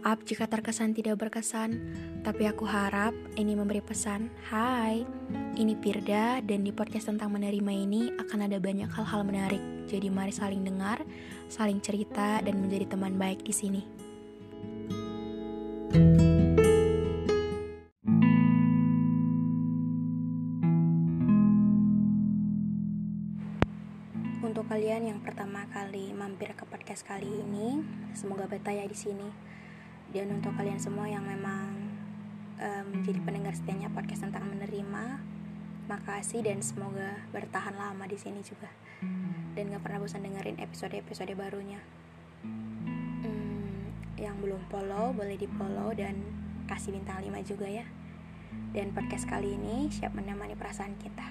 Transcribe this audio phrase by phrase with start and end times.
[0.00, 1.76] Maaf jika terkesan tidak berkesan,
[2.24, 4.32] tapi aku harap ini memberi pesan.
[4.48, 5.04] Hai,
[5.60, 9.60] ini Pirda dan di podcast tentang menerima ini akan ada banyak hal-hal menarik.
[9.92, 11.04] Jadi mari saling dengar,
[11.52, 13.84] saling cerita dan menjadi teman baik di sini.
[24.40, 27.84] Untuk kalian yang pertama kali mampir ke podcast kali ini,
[28.16, 29.59] semoga betah ya di sini.
[30.10, 31.70] Dan untuk kalian semua yang memang
[32.58, 35.22] um, menjadi pendengar setianya podcast tentang menerima,
[35.86, 38.70] makasih dan semoga bertahan lama di sini juga.
[39.54, 41.82] Dan gak pernah bosan dengerin episode-episode barunya.
[42.42, 46.18] Hmm, yang belum follow boleh di follow dan
[46.66, 47.86] kasih bintang 5 juga ya.
[48.70, 51.26] Dan podcast kali ini siap menemani perasaan kita.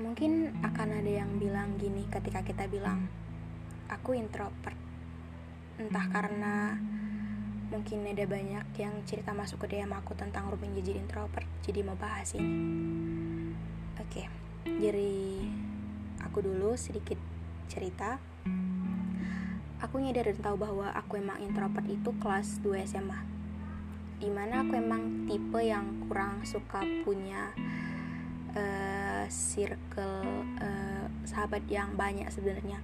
[0.00, 3.08] Mungkin akan ada yang bilang gini ketika kita bilang,
[3.92, 4.91] aku introvert.
[5.80, 6.76] Entah karena
[7.72, 11.96] mungkin ada banyak yang cerita masuk ke DM aku tentang Rubin jadi introvert, jadi mau
[11.96, 12.52] bahas ini.
[13.96, 14.28] Oke,
[14.68, 15.40] jadi
[16.20, 17.16] aku dulu sedikit
[17.72, 18.20] cerita.
[19.80, 23.20] Aku nyadar dan tahu bahwa aku emang introvert itu kelas 2 SMA.
[24.20, 27.50] Di mana aku emang tipe yang kurang suka punya
[28.54, 32.78] uh, circle uh, sahabat yang banyak sebenarnya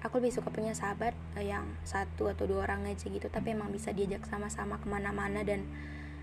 [0.00, 3.28] aku lebih suka punya sahabat uh, yang satu atau dua orang aja gitu.
[3.28, 5.68] Tapi emang bisa diajak sama-sama ke mana-mana dan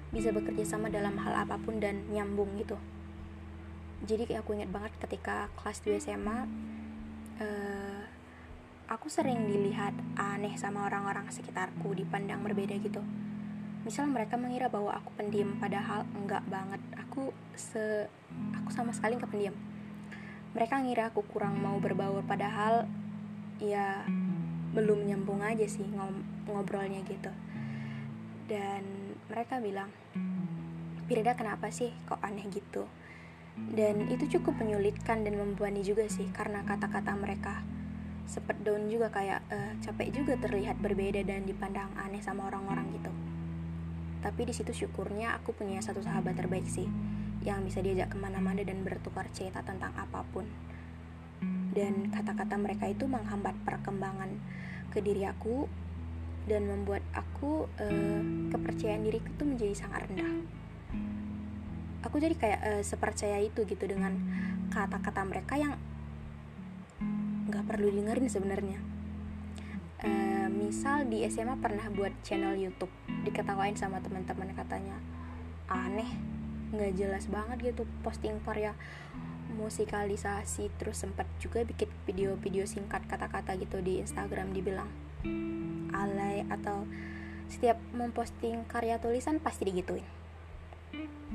[0.09, 2.79] bisa bekerja sama dalam hal apa pun dan nyambung gitu.
[4.05, 6.45] Jadi aku ingat banget ketika kelas 2 SMA
[7.41, 8.01] uh,
[8.87, 13.01] aku sering dilihat aneh sama orang-orang sekitarku dipandang berbeda gitu.
[13.83, 16.81] Misal mereka mengira bahwa aku pendiam padahal enggak banget.
[17.07, 18.07] Aku se
[18.55, 19.55] aku sama sekali nggak pendiam.
[20.55, 22.87] Mereka ngira aku kurang mau berbaur padahal
[23.57, 24.05] ya
[24.77, 25.85] belum nyambung aja sih
[26.45, 27.31] ngobrolnya gitu.
[28.47, 28.83] Dan
[29.27, 29.91] mereka bilang
[31.07, 32.83] Pirda kenapa sih kok aneh gitu?
[33.57, 37.65] Dan itu cukup menyulitkan dan membebani juga sih karena kata-kata mereka
[38.27, 43.09] sepet down juga kayak uh, capek juga terlihat berbeda dan dipandang aneh sama orang-orang gitu.
[44.19, 46.85] Tapi di situ syukurnya aku punya satu sahabat terbaik sih
[47.47, 50.43] yang bisa diajak ke mana-mana dan bertukar cerita tentang apa pun
[51.77, 54.33] dan kata-kata mereka itu menghambat perkembangan
[54.89, 55.69] ke diri aku
[56.49, 60.41] dan membuat aku uh, kepercayaan diriku itu menjadi sangat rendah.
[62.01, 64.17] Aku jadi kayak uh, sepercaya itu gitu dengan
[64.73, 65.77] kata-kata mereka yang
[67.53, 68.79] nggak perlu dengerin sebenarnya.
[70.01, 74.97] Uh, misal di SMA pernah buat channel YouTube diketawain sama teman-teman katanya
[75.69, 76.09] aneh
[76.73, 78.75] nggak jelas banget gitu posting karya
[79.55, 84.89] musikalisasi terus sempat juga bikin video-video singkat kata-kata gitu di Instagram dibilang
[85.95, 86.83] alay atau
[87.47, 90.03] setiap memposting karya tulisan pasti digituin.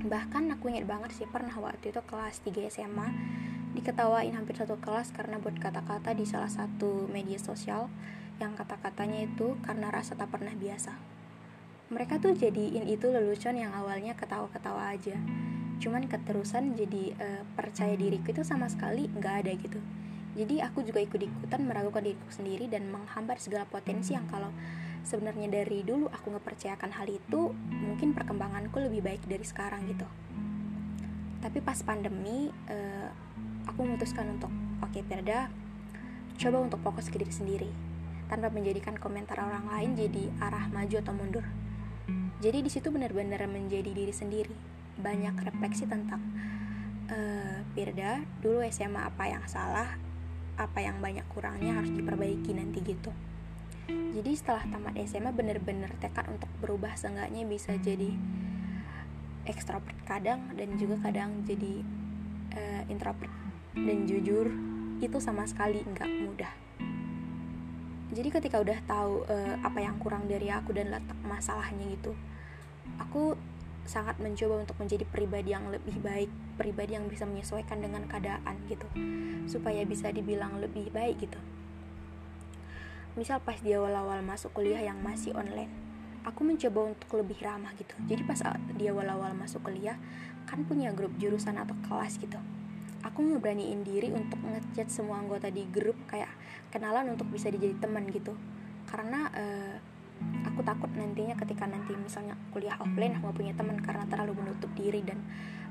[0.05, 3.09] Bahkan aku inget banget sih pernah waktu itu kelas 3 SMA
[3.73, 7.89] diketawain hampir satu kelas karena buat kata-kata di salah satu media sosial
[8.37, 10.93] yang kata-katanya itu karena rasa tak pernah biasa.
[11.93, 15.21] Mereka tuh jadiin itu lelucon yang awalnya ketawa-ketawa aja
[15.79, 19.79] cuman keterusan jadi uh, percaya diriku itu sama sekali nggak ada gitu.
[20.33, 24.49] Jadi aku juga ikut-ikutan meragukan diriku sendiri dan menghambat segala potensi yang kalau
[25.05, 30.09] sebenarnya dari dulu aku ngepercayakan hal itu mungkin perkembanganku lebih baik dari sekarang gitu.
[31.45, 33.11] Tapi pas pandemi uh,
[33.69, 34.49] aku memutuskan untuk
[34.81, 35.53] oke okay, Perda
[36.41, 37.71] coba untuk fokus ke diri sendiri.
[38.33, 41.45] Tanpa menjadikan komentar orang lain jadi arah maju atau mundur.
[42.41, 46.21] Jadi di situ benar-benar menjadi diri sendiri banyak refleksi tentang
[47.09, 49.97] uh, Pirda dulu SMA apa yang salah
[50.61, 53.11] apa yang banyak kurangnya harus diperbaiki nanti gitu.
[53.89, 58.13] Jadi setelah tamat SMA benar-benar tekad untuk berubah seenggaknya bisa jadi
[59.49, 61.83] ekstrovert kadang dan juga kadang jadi
[62.53, 63.33] uh, introvert
[63.75, 64.53] dan jujur
[65.01, 66.53] itu sama sekali nggak mudah.
[68.13, 72.13] Jadi ketika udah tahu uh, apa yang kurang dari aku dan letak masalahnya gitu
[73.01, 73.39] aku
[73.83, 78.87] sangat mencoba untuk menjadi pribadi yang lebih baik, pribadi yang bisa menyesuaikan dengan keadaan gitu,
[79.51, 81.39] supaya bisa dibilang lebih baik gitu.
[83.19, 85.69] Misal pas di awal-awal masuk kuliah yang masih online,
[86.23, 87.93] aku mencoba untuk lebih ramah gitu.
[88.09, 88.41] Jadi pas
[88.73, 89.99] di awal-awal masuk kuliah,
[90.49, 92.39] kan punya grup jurusan atau kelas gitu.
[93.03, 96.31] Aku ngeberaniin diri untuk ngechat semua anggota di grup kayak
[96.71, 98.33] kenalan untuk bisa dijadi teman gitu.
[98.87, 99.77] Karena uh,
[100.53, 104.69] aku takut nantinya ketika nanti misalnya kuliah offline aku gak punya teman karena terlalu menutup
[104.77, 105.19] diri dan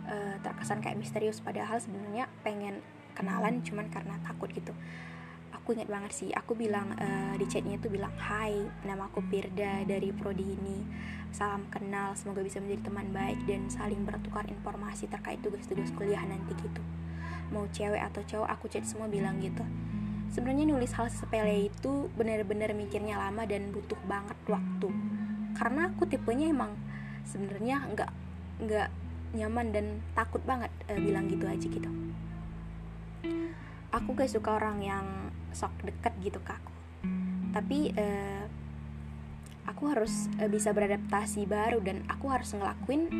[0.09, 1.37] uh, terkesan kayak misterius.
[1.39, 2.81] Padahal sebenarnya pengen
[3.13, 4.73] kenalan cuman karena takut gitu.
[5.53, 9.85] Aku ingat banget sih aku bilang uh, di chatnya tuh bilang Hai nama aku Pirda
[9.85, 10.81] dari prodi ini.
[11.31, 16.57] Salam kenal semoga bisa menjadi teman baik dan saling bertukar informasi terkait tugas-tugas kuliah nanti
[16.57, 16.81] gitu.
[17.53, 19.63] Mau cewek atau cowok aku chat semua bilang gitu
[20.31, 24.87] sebenarnya nulis hal sepele itu benar-benar mikirnya lama dan butuh banget waktu.
[25.59, 26.71] Karena aku tipenya emang
[27.27, 28.11] sebenarnya nggak
[28.63, 28.89] nggak
[29.35, 29.85] nyaman dan
[30.15, 31.91] takut banget uh, bilang gitu aja gitu.
[33.91, 35.05] Aku gak suka orang yang
[35.51, 36.73] sok deket gitu ke aku.
[37.51, 38.47] Tapi uh,
[39.67, 43.11] aku harus uh, bisa beradaptasi baru dan aku harus ngelakuin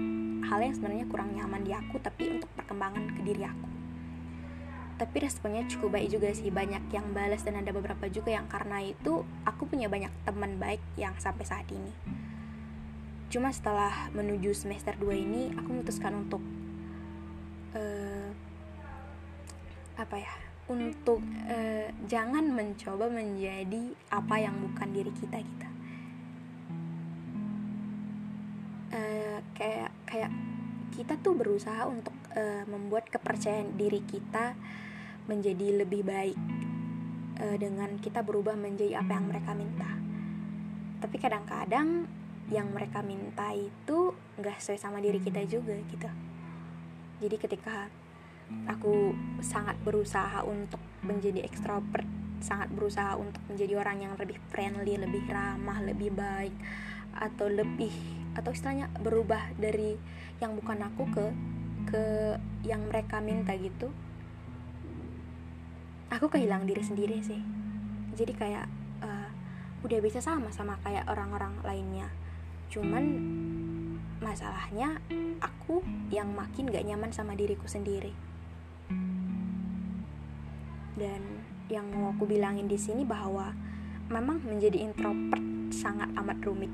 [0.47, 3.70] hal yang sebenarnya kurang nyaman di aku tapi untuk perkembangan ke diri aku
[5.01, 6.53] tapi responnya cukup baik juga sih.
[6.53, 10.77] Banyak yang balas dan ada beberapa juga yang karena itu aku punya banyak teman baik
[10.94, 11.89] yang sampai saat ini.
[13.33, 16.45] Cuma setelah menuju semester 2 ini aku memutuskan untuk
[17.74, 18.30] uh,
[19.98, 20.33] apa ya
[20.69, 25.69] untuk uh, jangan mencoba menjadi apa yang bukan diri kita kita
[28.95, 30.31] uh, kayak kayak
[30.92, 34.56] kita tuh berusaha untuk uh, membuat kepercayaan diri kita
[35.31, 36.35] menjadi lebih baik
[37.39, 39.91] uh, dengan kita berubah menjadi apa yang mereka minta.
[40.99, 42.03] Tapi kadang-kadang
[42.51, 46.11] yang mereka minta itu nggak sesuai sama diri kita juga gitu.
[47.23, 47.87] Jadi ketika
[48.67, 52.03] aku sangat berusaha untuk menjadi ekstrovert,
[52.43, 56.51] sangat berusaha untuk menjadi orang yang lebih friendly, lebih ramah, lebih baik
[57.15, 57.93] atau lebih
[58.35, 59.95] atau istilahnya berubah dari
[60.43, 61.25] yang bukan aku ke
[61.91, 62.03] ke
[62.67, 63.91] yang mereka minta gitu
[66.11, 67.39] aku kehilangan diri sendiri sih.
[68.19, 68.67] Jadi kayak
[68.99, 69.29] uh,
[69.87, 72.11] udah bisa sama sama kayak orang-orang lainnya.
[72.67, 73.03] Cuman
[74.19, 74.99] masalahnya
[75.39, 75.81] aku
[76.11, 78.11] yang makin gak nyaman sama diriku sendiri.
[80.99, 83.55] Dan yang mau aku bilangin di sini bahwa
[84.11, 85.41] memang menjadi introvert
[85.71, 86.69] sangat amat rumit.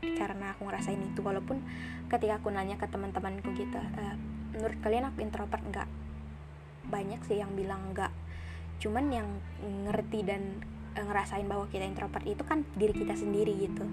[0.00, 1.60] Karena aku ngerasain itu walaupun
[2.08, 4.16] ketika aku nanya ke teman-temanku gitu uh,
[4.56, 5.88] menurut kalian aku introvert enggak
[6.88, 8.10] banyak sih yang bilang enggak
[8.78, 9.28] cuman yang
[9.90, 10.62] ngerti dan
[10.94, 13.84] e, ngerasain bahwa kita introvert itu kan diri kita sendiri gitu.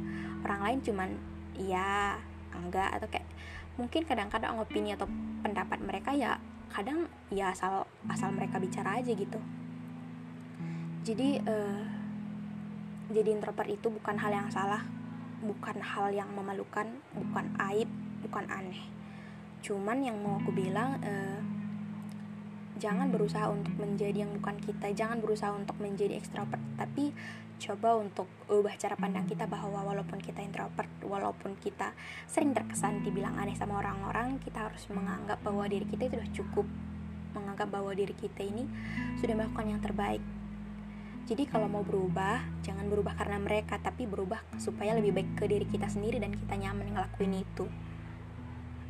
[0.46, 1.10] Orang lain cuman
[1.58, 2.22] iya
[2.54, 3.28] enggak atau kayak
[3.76, 5.10] mungkin kadang-kadang opini atau
[5.44, 6.40] pendapat mereka ya
[6.72, 9.40] kadang ya asal asal mereka bicara aja gitu.
[11.06, 11.84] Jadi uh,
[13.14, 14.82] jadi introvert itu bukan hal yang salah
[15.46, 17.90] bukan hal yang memalukan bukan aib
[18.26, 18.82] bukan aneh.
[19.62, 21.55] Cuman yang mau aku bilang uh,
[22.76, 27.16] jangan berusaha untuk menjadi yang bukan kita jangan berusaha untuk menjadi ekstrovert tapi
[27.56, 31.96] coba untuk ubah cara pandang kita bahwa walaupun kita introvert walaupun kita
[32.28, 36.68] sering terkesan dibilang aneh sama orang-orang kita harus menganggap bahwa diri kita itu sudah cukup.
[37.36, 38.64] Menganggap bahwa diri kita ini
[39.20, 40.24] sudah melakukan yang terbaik.
[41.26, 45.66] Jadi kalau mau berubah jangan berubah karena mereka tapi berubah supaya lebih baik ke diri
[45.66, 47.66] kita sendiri dan kita nyaman ngelakuin itu.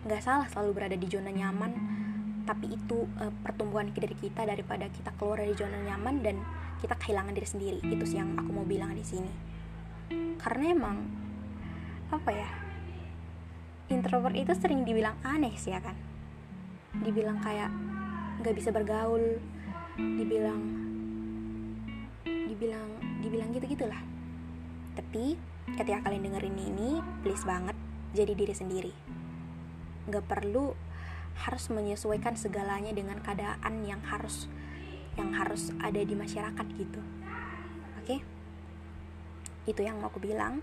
[0.06, 2.05] Nggak salah selalu berada di zona nyaman
[2.46, 6.38] tapi itu uh, pertumbuhan diri kita daripada kita keluar dari zona nyaman dan
[6.80, 7.80] kita kehilangan diri sendiri.
[7.82, 9.34] Itu sih yang aku mau bilang di sini.
[10.38, 10.98] Karena emang
[12.14, 12.50] apa ya
[13.90, 15.98] introvert itu sering dibilang aneh sih ya kan?
[17.02, 17.74] Dibilang kayak
[18.46, 19.42] nggak bisa bergaul
[19.98, 20.62] dibilang
[22.25, 22.90] dibilang
[23.24, 24.04] dibilang gitu gitulah
[24.96, 25.36] tapi
[25.75, 26.90] ketika kalian dengerin ini
[27.22, 27.75] please banget
[28.16, 28.94] jadi diri sendiri.
[30.08, 30.72] Nggak perlu
[31.36, 34.48] harus menyesuaikan segalanya dengan keadaan yang harus
[35.15, 37.01] yang harus ada di masyarakat gitu.
[38.00, 38.20] Oke?
[38.20, 38.20] Okay?
[39.65, 40.62] itu yang mau aku bilang.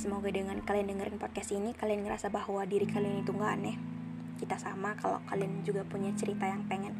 [0.00, 3.76] Semoga dengan kalian dengerin podcast ini kalian ngerasa bahwa diri kalian itu nggak aneh.
[4.40, 6.96] Kita sama kalau kalian juga punya cerita yang pengen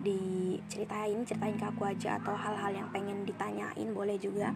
[0.00, 4.54] diceritain ceritain ke aku aja atau hal-hal yang pengen ditanyain boleh juga.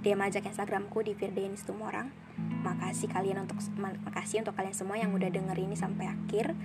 [0.00, 2.08] DM aja ke Instagramku di Firdain orang
[2.64, 6.56] makasih kalian untuk makasih untuk kalian semua yang udah denger ini sampai akhir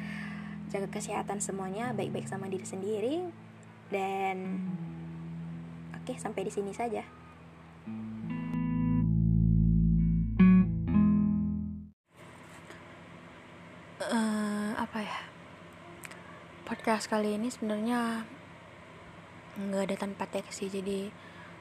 [0.70, 3.16] jaga kesehatan semuanya baik-baik sama diri sendiri
[3.94, 4.62] dan
[5.94, 7.06] oke okay, sampai di sini saja.
[14.06, 15.20] Uh, apa ya?
[16.66, 18.26] Podcast kali ini sebenarnya
[19.56, 20.70] nggak ada tanpa teks sih.
[20.70, 21.10] Jadi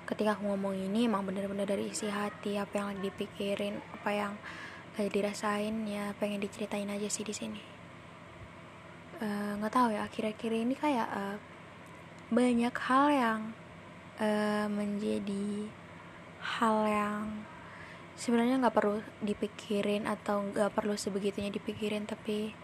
[0.05, 4.33] ketika aku ngomong ini emang bener-bener dari isi hati apa yang lagi dipikirin apa yang
[4.95, 7.74] lagi dirasain ya pengen diceritain aja sih di sini
[9.61, 11.37] nggak uh, tahu ya akhir-akhir ini kayak uh,
[12.35, 13.41] banyak hal yang
[14.19, 15.71] uh, menjadi
[16.41, 17.23] hal yang
[18.15, 22.55] sebenarnya nggak perlu dipikirin atau nggak perlu sebegitunya dipikirin tapi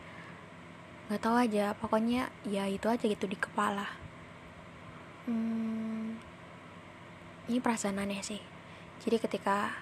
[1.11, 1.75] nggak tahu aja.
[1.75, 3.87] Pokoknya ya itu aja gitu di kepala.
[5.26, 6.19] Hmm,
[7.50, 8.40] ini perasaan aneh sih.
[9.00, 9.75] Jadi ketika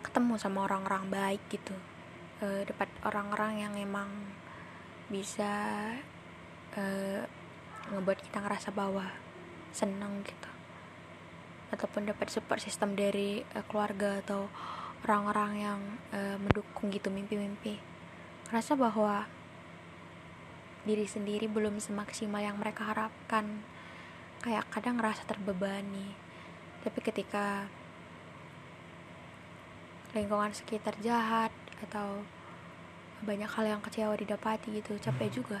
[0.00, 1.76] ketemu sama orang-orang baik gitu
[2.40, 4.08] uh, dapat orang-orang yang emang
[5.10, 5.52] bisa
[6.78, 7.22] uh,
[7.90, 9.10] ngebuat kita ngerasa bahwa
[9.74, 10.50] seneng gitu.
[11.74, 14.46] Ataupun dapat support system dari uh, keluarga atau
[15.02, 15.80] orang-orang yang
[16.14, 17.82] uh, mendukung gitu mimpi-mimpi.
[18.54, 19.26] Rasa bahwa
[20.86, 23.66] diri sendiri belum semaksimal yang mereka harapkan.
[24.40, 26.14] Kayak kadang ngerasa terbebani.
[26.80, 27.68] Tapi ketika
[30.16, 31.52] lingkungan sekitar jahat
[31.86, 32.24] atau
[33.20, 35.60] banyak hal yang kecewa didapati gitu capek juga